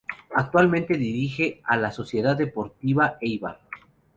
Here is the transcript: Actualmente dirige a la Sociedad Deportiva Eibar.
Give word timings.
Actualmente 0.35 0.95
dirige 0.97 1.61
a 1.63 1.77
la 1.77 1.91
Sociedad 1.91 2.35
Deportiva 2.35 3.19
Eibar. 3.21 3.59